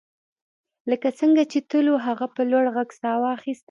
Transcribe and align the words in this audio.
لکه 0.89 1.09
څنګه 1.19 1.43
چې 1.51 1.59
تل 1.69 1.85
وو 1.89 2.03
هغه 2.07 2.25
په 2.35 2.41
لوړ 2.51 2.65
غږ 2.75 2.89
ساه 3.01 3.17
واخیسته 3.21 3.59